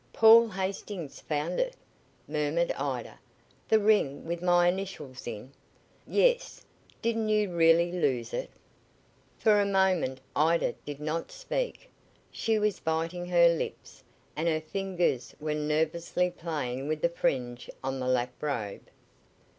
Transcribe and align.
"Paul 0.13 0.47
Hastings 0.49 1.19
found 1.21 1.59
it?" 1.59 1.75
murmured 2.27 2.71
Ida. 2.71 3.19
"The 3.69 3.77
ring 3.77 4.25
with 4.25 4.41
my 4.41 4.67
initials 4.67 5.27
in?" 5.27 5.53
"Yes. 6.07 6.65
Didn't 7.03 7.29
you 7.29 7.51
really 7.53 7.91
lose 7.91 8.33
it?" 8.33 8.49
For 9.37 9.61
a 9.61 9.65
moment 9.67 10.19
Ida 10.35 10.73
did 10.87 10.99
not 10.99 11.31
speak. 11.31 11.91
She 12.31 12.57
was 12.57 12.79
biting 12.79 13.27
her 13.27 13.49
lips, 13.49 14.01
and 14.35 14.47
her 14.47 14.59
fingers 14.59 15.35
were 15.39 15.53
nervously 15.53 16.31
playing 16.31 16.87
with 16.87 17.03
the 17.03 17.09
fringe 17.09 17.69
on 17.83 17.99
the 17.99 18.07
lap 18.07 18.33
robe. 18.41 18.81